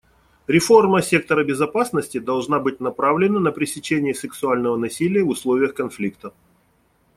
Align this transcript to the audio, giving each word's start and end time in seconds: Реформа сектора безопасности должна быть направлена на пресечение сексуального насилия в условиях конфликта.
Реформа 0.47 1.03
сектора 1.03 1.43
безопасности 1.43 2.17
должна 2.17 2.57
быть 2.59 2.79
направлена 2.79 3.39
на 3.39 3.51
пресечение 3.51 4.15
сексуального 4.15 4.75
насилия 4.75 5.23
в 5.23 5.29
условиях 5.29 5.75
конфликта. 5.75 6.33